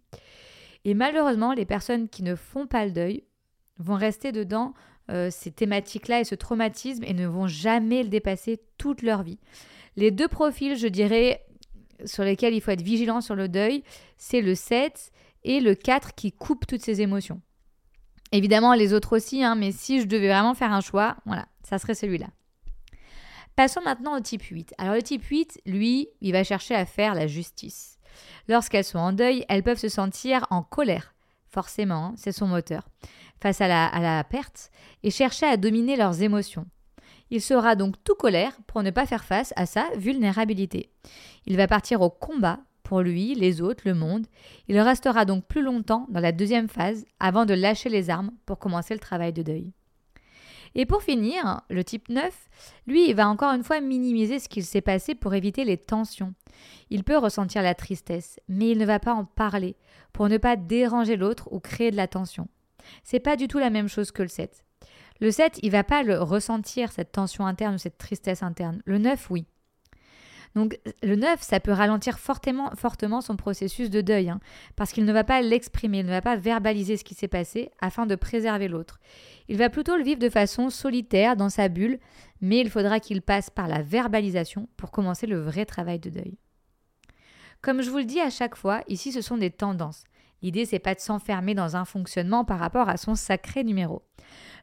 Et 0.86 0.94
malheureusement, 0.94 1.52
les 1.52 1.66
personnes 1.66 2.08
qui 2.08 2.22
ne 2.22 2.34
font 2.34 2.66
pas 2.66 2.86
le 2.86 2.92
deuil 2.92 3.24
vont 3.76 3.96
rester 3.96 4.32
dedans 4.32 4.72
euh, 5.10 5.28
ces 5.30 5.50
thématiques-là 5.50 6.20
et 6.20 6.24
ce 6.24 6.34
traumatisme 6.34 7.04
et 7.04 7.12
ne 7.12 7.26
vont 7.26 7.46
jamais 7.46 8.02
le 8.02 8.08
dépasser 8.08 8.58
toute 8.78 9.02
leur 9.02 9.22
vie. 9.22 9.38
Les 9.96 10.10
deux 10.10 10.28
profils, 10.28 10.78
je 10.78 10.88
dirais, 10.88 11.44
sur 12.06 12.24
lesquels 12.24 12.54
il 12.54 12.62
faut 12.62 12.70
être 12.70 12.80
vigilant 12.80 13.20
sur 13.20 13.34
le 13.34 13.48
deuil, 13.48 13.84
c'est 14.16 14.40
le 14.40 14.54
7 14.54 15.12
et 15.44 15.60
le 15.60 15.74
4 15.74 16.14
qui 16.14 16.32
coupent 16.32 16.66
toutes 16.66 16.80
ces 16.80 17.02
émotions. 17.02 17.42
Évidemment, 18.32 18.74
les 18.74 18.92
autres 18.92 19.16
aussi, 19.16 19.42
hein, 19.42 19.54
mais 19.54 19.72
si 19.72 20.00
je 20.00 20.06
devais 20.06 20.28
vraiment 20.28 20.54
faire 20.54 20.72
un 20.72 20.80
choix, 20.80 21.16
voilà, 21.26 21.46
ça 21.62 21.78
serait 21.78 21.94
celui-là. 21.94 22.28
Passons 23.56 23.80
maintenant 23.82 24.16
au 24.16 24.20
type 24.20 24.42
8. 24.42 24.74
Alors 24.78 24.94
le 24.94 25.02
type 25.02 25.24
8, 25.24 25.62
lui, 25.66 26.08
il 26.20 26.32
va 26.32 26.44
chercher 26.44 26.74
à 26.74 26.86
faire 26.86 27.14
la 27.14 27.26
justice. 27.26 27.98
Lorsqu'elles 28.48 28.84
sont 28.84 28.98
en 28.98 29.12
deuil, 29.12 29.44
elles 29.48 29.62
peuvent 29.62 29.78
se 29.78 29.88
sentir 29.88 30.46
en 30.50 30.62
colère, 30.62 31.14
forcément, 31.48 32.06
hein, 32.06 32.14
c'est 32.16 32.32
son 32.32 32.46
moteur, 32.46 32.88
face 33.42 33.60
à 33.60 33.68
la, 33.68 33.86
à 33.86 34.00
la 34.00 34.24
perte, 34.24 34.70
et 35.02 35.10
chercher 35.10 35.46
à 35.46 35.56
dominer 35.56 35.96
leurs 35.96 36.22
émotions. 36.22 36.66
Il 37.30 37.40
sera 37.40 37.76
donc 37.76 37.94
tout 38.02 38.14
colère 38.14 38.56
pour 38.66 38.82
ne 38.82 38.90
pas 38.90 39.06
faire 39.06 39.24
face 39.24 39.52
à 39.56 39.66
sa 39.66 39.88
vulnérabilité. 39.96 40.90
Il 41.46 41.56
va 41.56 41.68
partir 41.68 42.00
au 42.00 42.10
combat 42.10 42.60
pour 42.90 43.02
lui, 43.02 43.36
les 43.36 43.60
autres, 43.60 43.84
le 43.86 43.94
monde. 43.94 44.26
Il 44.66 44.76
restera 44.80 45.24
donc 45.24 45.44
plus 45.46 45.62
longtemps 45.62 46.08
dans 46.08 46.18
la 46.18 46.32
deuxième 46.32 46.68
phase 46.68 47.04
avant 47.20 47.46
de 47.46 47.54
lâcher 47.54 47.88
les 47.88 48.10
armes 48.10 48.32
pour 48.46 48.58
commencer 48.58 48.94
le 48.94 48.98
travail 48.98 49.32
de 49.32 49.42
deuil. 49.42 49.70
Et 50.74 50.86
pour 50.86 51.00
finir, 51.00 51.60
le 51.70 51.84
type 51.84 52.08
9, 52.08 52.34
lui, 52.88 53.08
il 53.08 53.14
va 53.14 53.28
encore 53.28 53.52
une 53.52 53.62
fois 53.62 53.80
minimiser 53.80 54.40
ce 54.40 54.48
qu'il 54.48 54.64
s'est 54.64 54.80
passé 54.80 55.14
pour 55.14 55.34
éviter 55.34 55.62
les 55.62 55.76
tensions. 55.76 56.34
Il 56.90 57.04
peut 57.04 57.16
ressentir 57.16 57.62
la 57.62 57.76
tristesse, 57.76 58.40
mais 58.48 58.70
il 58.70 58.78
ne 58.78 58.86
va 58.86 58.98
pas 58.98 59.14
en 59.14 59.24
parler 59.24 59.76
pour 60.12 60.28
ne 60.28 60.38
pas 60.38 60.56
déranger 60.56 61.14
l'autre 61.14 61.46
ou 61.52 61.60
créer 61.60 61.92
de 61.92 61.96
la 61.96 62.08
tension. 62.08 62.48
C'est 63.04 63.20
pas 63.20 63.36
du 63.36 63.46
tout 63.46 63.60
la 63.60 63.70
même 63.70 63.88
chose 63.88 64.10
que 64.10 64.22
le 64.22 64.28
7. 64.28 64.64
Le 65.20 65.30
7, 65.30 65.60
il 65.62 65.70
va 65.70 65.84
pas 65.84 66.02
le 66.02 66.20
ressentir 66.20 66.90
cette 66.90 67.12
tension 67.12 67.46
interne 67.46 67.76
ou 67.76 67.78
cette 67.78 67.98
tristesse 67.98 68.42
interne. 68.42 68.82
Le 68.84 68.98
9, 68.98 69.30
oui. 69.30 69.46
Donc 70.54 70.78
le 71.02 71.14
9, 71.14 71.40
ça 71.40 71.60
peut 71.60 71.72
ralentir 71.72 72.18
fortement, 72.18 72.70
son 73.20 73.36
processus 73.36 73.88
de 73.88 74.00
deuil, 74.00 74.30
hein, 74.30 74.40
parce 74.74 74.92
qu'il 74.92 75.04
ne 75.04 75.12
va 75.12 75.22
pas 75.22 75.42
l'exprimer, 75.42 76.00
il 76.00 76.06
ne 76.06 76.10
va 76.10 76.22
pas 76.22 76.36
verbaliser 76.36 76.96
ce 76.96 77.04
qui 77.04 77.14
s'est 77.14 77.28
passé 77.28 77.70
afin 77.80 78.06
de 78.06 78.16
préserver 78.16 78.66
l'autre. 78.66 78.98
Il 79.48 79.58
va 79.58 79.70
plutôt 79.70 79.96
le 79.96 80.02
vivre 80.02 80.18
de 80.18 80.28
façon 80.28 80.68
solitaire, 80.70 81.36
dans 81.36 81.50
sa 81.50 81.68
bulle, 81.68 82.00
mais 82.40 82.58
il 82.58 82.70
faudra 82.70 82.98
qu'il 82.98 83.22
passe 83.22 83.50
par 83.50 83.68
la 83.68 83.82
verbalisation 83.82 84.68
pour 84.76 84.90
commencer 84.90 85.26
le 85.26 85.38
vrai 85.38 85.66
travail 85.66 86.00
de 86.00 86.10
deuil. 86.10 86.38
Comme 87.62 87.82
je 87.82 87.90
vous 87.90 87.98
le 87.98 88.04
dis 88.04 88.20
à 88.20 88.30
chaque 88.30 88.56
fois, 88.56 88.82
ici 88.88 89.12
ce 89.12 89.20
sont 89.20 89.36
des 89.36 89.50
tendances. 89.50 90.04
L'idée, 90.42 90.64
c'est 90.64 90.78
pas 90.78 90.94
de 90.94 91.00
s'enfermer 91.00 91.54
dans 91.54 91.76
un 91.76 91.84
fonctionnement 91.84 92.44
par 92.44 92.58
rapport 92.58 92.88
à 92.88 92.96
son 92.96 93.14
sacré 93.14 93.62
numéro. 93.62 94.02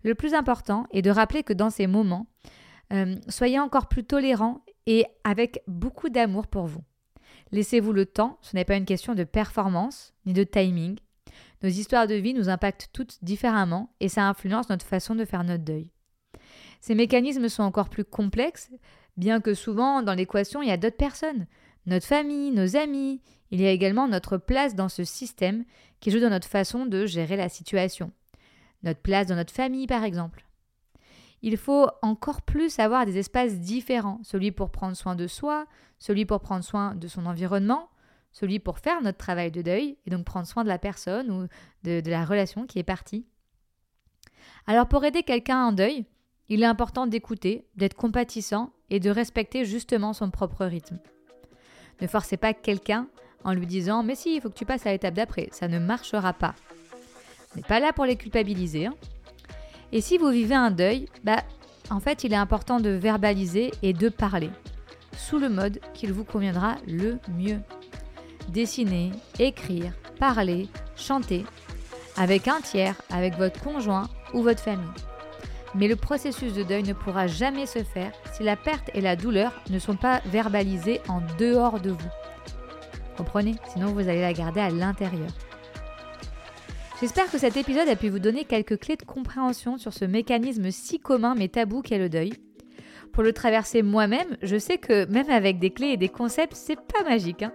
Le 0.04 0.16
plus 0.16 0.34
important 0.34 0.88
est 0.92 1.04
de 1.04 1.12
rappeler 1.12 1.44
que 1.44 1.54
dans 1.54 1.70
ces 1.70 1.86
moments, 1.86 2.26
euh, 2.94 3.16
soyez 3.28 3.60
encore 3.60 3.88
plus 3.88 4.04
tolérants 4.04 4.64
et 4.88 5.06
avec 5.24 5.62
beaucoup 5.68 6.10
d'amour 6.10 6.48
pour 6.48 6.66
vous. 6.66 6.84
Laissez-vous 7.52 7.94
le 7.94 8.06
temps, 8.06 8.40
ce 8.42 8.56
n'est 8.56 8.66
pas 8.66 8.78
une 8.78 8.86
question 8.86 9.14
de 9.14 9.24
performance 9.24 10.14
ni 10.26 10.34
de 10.34 10.44
timing. 10.44 10.98
Nos 11.62 11.70
histoires 11.70 12.08
de 12.08 12.16
vie 12.16 12.34
nous 12.34 12.50
impactent 12.50 12.90
toutes 12.94 13.24
différemment 13.24 13.94
et 14.00 14.10
ça 14.10 14.28
influence 14.28 14.70
notre 14.70 14.86
façon 14.86 15.14
de 15.14 15.26
faire 15.26 15.44
notre 15.44 15.64
deuil. 15.64 15.92
Ces 16.82 16.96
mécanismes 16.96 17.50
sont 17.50 17.64
encore 17.64 17.90
plus 17.90 18.06
complexes, 18.06 18.72
bien 19.18 19.42
que 19.42 19.54
souvent 19.54 20.02
dans 20.02 20.14
l'équation 20.14 20.62
il 20.62 20.70
y 20.70 20.72
a 20.72 20.78
d'autres 20.78 20.98
personnes, 20.98 21.48
notre 21.86 22.06
famille, 22.06 22.52
nos 22.52 22.76
amis, 22.76 23.22
il 23.52 23.62
y 23.62 23.68
a 23.68 23.72
également 23.72 24.08
notre 24.08 24.38
place 24.38 24.76
dans 24.76 24.90
ce 24.90 25.04
système 25.04 25.64
qui 26.00 26.12
joue 26.12 26.20
dans 26.20 26.30
notre 26.30 26.48
façon 26.48 26.86
de 26.86 27.06
gérer 27.06 27.38
la 27.38 27.50
situation. 27.50 28.12
Notre 28.84 29.02
place 29.02 29.28
dans 29.28 29.36
notre 29.36 29.54
famille 29.54 29.88
par 29.88 30.04
exemple 30.04 30.47
il 31.42 31.58
faut 31.58 31.88
encore 32.02 32.42
plus 32.42 32.80
avoir 32.80 33.06
des 33.06 33.18
espaces 33.18 33.60
différents, 33.60 34.20
celui 34.24 34.52
pour 34.52 34.72
prendre 34.72 34.96
soin 34.96 35.16
de 35.16 35.28
soi, 35.28 35.68
celui 36.00 36.26
pour 36.26 36.42
prendre 36.42 36.64
soin 36.64 36.96
de 36.96 37.08
son 37.08 37.26
environnement, 37.26 37.90
celui 38.32 38.60
pour 38.60 38.80
faire 38.80 39.02
notre 39.02 39.18
travail 39.18 39.52
de 39.52 39.62
deuil 39.62 39.98
et 40.06 40.10
donc 40.10 40.26
prendre 40.26 40.48
soin 40.48 40.64
de 40.64 40.70
la 40.70 40.80
personne 40.80 41.32
ou 41.32 41.48
de, 41.84 42.02
la 42.10 42.26
relation 42.26 42.66
qui 42.66 42.80
est 42.80 42.84
partie. 42.84 43.26
Alors 44.66 44.88
pour 44.88 45.06
aider 45.06 45.24
quelqu'un 45.24 45.66
en 45.66 45.72
deuil, 45.72 46.06
il 46.50 46.64
est 46.64 46.68
important 46.68 47.08
d'écouter, 47.08 47.68
d'être 47.76 47.96
compatissant 47.96 48.72
et 48.90 49.00
de 49.00 49.10
respecter 49.10 49.66
justement 49.66 50.14
son 50.14 50.32
propre 50.32 50.66
rythme. 50.66 51.00
Ne 52.02 52.08
forcez 52.08 52.38
pas 52.38 52.54
quelqu'un 52.54 53.08
en 53.44 53.54
lui 53.54 53.66
disant 53.66 54.04
Mais 54.04 54.16
si, 54.16 54.36
il 54.36 54.42
faut 54.42 54.50
que 54.50 54.58
tu 54.58 54.66
passes 54.66 54.86
à 54.86 54.92
l'étape 54.92 55.14
d'après, 55.14 55.50
ça 55.52 55.68
ne 55.68 55.80
marchera 55.80 56.34
pas. 56.34 56.56
On 57.54 57.58
n'est 57.58 57.64
pas 57.64 57.80
là 57.80 57.92
pour 57.92 58.06
les 58.06 58.16
culpabiliser. 58.16 58.88
Hein. 58.88 58.96
Et 59.92 60.02
si 60.02 60.18
vous 60.18 60.30
vivez 60.30 60.56
un 60.56 60.72
deuil, 60.72 61.08
bah, 61.24 61.44
en 61.90 62.00
fait, 62.00 62.24
il 62.24 62.34
est 62.34 62.38
important 62.38 62.80
de 62.80 62.90
verbaliser 62.90 63.72
et 63.82 63.94
de 63.94 64.10
parler, 64.10 64.50
sous 65.16 65.40
le 65.40 65.50
mode 65.50 65.80
qu'il 65.94 66.12
vous 66.12 66.26
conviendra 66.26 66.76
le 66.86 67.18
mieux. 67.38 67.60
Dessiner, 68.50 69.12
écrire, 69.40 69.94
parler, 70.20 70.68
chanter, 70.96 71.46
avec 72.18 72.48
un 72.48 72.60
tiers, 72.62 72.96
avec 73.10 73.36
votre 73.38 73.62
conjoint 73.62 74.10
ou 74.34 74.42
votre 74.42 74.62
famille. 74.62 74.86
Mais 75.76 75.88
le 75.88 75.96
processus 75.96 76.54
de 76.54 76.64
deuil 76.64 76.84
ne 76.84 76.94
pourra 76.94 77.28
jamais 77.28 77.66
se 77.66 77.84
faire 77.84 78.12
si 78.34 78.44
la 78.44 78.56
perte 78.56 78.90
et 78.94 79.02
la 79.02 79.16
douleur 79.16 79.52
ne 79.70 79.80
sont 79.80 79.96
pas 79.96 80.22
verbalisées 80.26 81.02
en 81.08 81.22
dehors 81.38 81.80
de 81.80 81.92
vous. 81.92 82.12
Comprenez? 83.18 83.56
Sinon, 83.74 83.92
vous 83.94 84.08
allez 84.08 84.22
la 84.22 84.34
garder 84.34 84.60
à 84.60 84.70
l'intérieur. 84.70 85.30
J'espère 87.00 87.30
que 87.30 87.38
cet 87.38 87.58
épisode 87.58 87.90
a 87.90 87.96
pu 87.96 88.10
vous 88.10 88.18
donner 88.18 88.44
quelques 88.44 88.80
clés 88.80 88.96
de 88.96 89.04
compréhension 89.04 89.78
sur 89.78 89.94
ce 89.94 90.04
mécanisme 90.04 90.72
si 90.72 91.00
commun 91.00 91.36
mais 91.38 91.48
tabou 91.48 91.84
qu'est 91.84 92.00
le 92.00 92.10
deuil. 92.10 92.34
Pour 93.14 93.22
le 93.22 93.34
traverser 93.34 93.84
moi-même, 93.84 94.36
je 94.42 94.58
sais 94.58 94.80
que 94.80 95.06
même 95.06 95.30
avec 95.30 95.60
des 95.60 95.70
clés 95.70 95.90
et 95.90 95.98
des 95.98 96.10
concepts, 96.10 96.56
c'est 96.56 96.76
pas 96.76 97.04
magique. 97.08 97.44
Hein. 97.44 97.54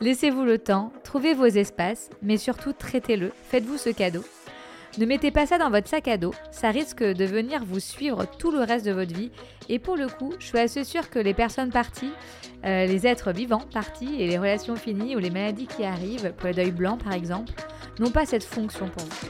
Laissez-vous 0.00 0.44
le 0.44 0.56
temps, 0.56 0.94
trouvez 1.04 1.34
vos 1.34 1.44
espaces, 1.44 2.08
mais 2.22 2.38
surtout 2.38 2.72
traitez-le, 2.72 3.32
faites-vous 3.50 3.76
ce 3.76 3.90
cadeau. 3.90 4.24
Ne 4.96 5.04
mettez 5.04 5.30
pas 5.30 5.44
ça 5.44 5.58
dans 5.58 5.70
votre 5.70 5.86
sac 5.86 6.08
à 6.08 6.16
dos, 6.16 6.32
ça 6.50 6.70
risque 6.70 7.02
de 7.02 7.24
venir 7.26 7.62
vous 7.66 7.80
suivre 7.80 8.24
tout 8.38 8.50
le 8.50 8.60
reste 8.60 8.86
de 8.86 8.92
votre 8.92 9.14
vie. 9.14 9.30
Et 9.68 9.78
pour 9.78 9.96
le 9.96 10.08
coup, 10.08 10.32
je 10.38 10.46
suis 10.46 10.58
assez 10.58 10.84
sûre 10.84 11.10
que 11.10 11.18
les 11.18 11.34
personnes 11.34 11.70
parties, 11.70 12.12
euh, 12.64 12.86
les 12.86 13.06
êtres 13.06 13.32
vivants 13.32 13.62
partis 13.74 14.20
et 14.20 14.26
les 14.26 14.38
relations 14.38 14.74
finies 14.74 15.16
ou 15.16 15.18
les 15.18 15.30
maladies 15.30 15.66
qui 15.66 15.84
arrivent, 15.84 16.32
pour 16.38 16.48
le 16.48 16.54
deuil 16.54 16.72
blanc 16.72 16.96
par 16.96 17.12
exemple, 17.12 17.52
n'ont 18.00 18.10
pas 18.10 18.24
cette 18.24 18.44
fonction 18.44 18.88
pour 18.88 19.04
vous. 19.04 19.28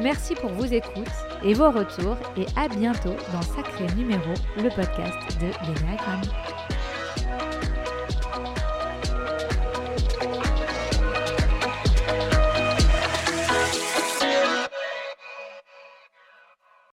Merci 0.00 0.34
pour 0.34 0.50
vos 0.50 0.64
écoutes 0.64 1.08
et 1.42 1.54
vos 1.54 1.70
retours 1.70 2.16
et 2.36 2.46
à 2.56 2.68
bientôt 2.68 3.14
dans 3.32 3.42
Sacré 3.42 3.86
Numéro, 3.96 4.32
le 4.56 4.68
podcast 4.70 5.40
de 5.40 5.46
l'Enneagramme. 5.66 6.22